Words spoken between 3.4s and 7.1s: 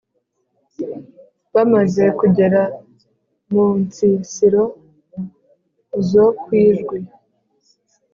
munsisiro zo kwijwi